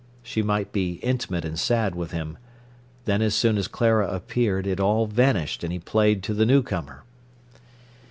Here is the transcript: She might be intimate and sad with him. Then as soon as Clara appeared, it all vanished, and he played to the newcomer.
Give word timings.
She 0.23 0.41
might 0.41 0.71
be 0.71 0.93
intimate 1.03 1.45
and 1.45 1.59
sad 1.59 1.93
with 1.93 2.09
him. 2.09 2.39
Then 3.05 3.21
as 3.21 3.35
soon 3.35 3.55
as 3.59 3.67
Clara 3.67 4.09
appeared, 4.11 4.65
it 4.65 4.79
all 4.79 5.05
vanished, 5.05 5.63
and 5.63 5.71
he 5.71 5.77
played 5.77 6.23
to 6.23 6.33
the 6.33 6.43
newcomer. 6.47 7.03